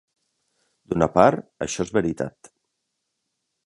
[0.93, 2.55] D'una part, això es veritat.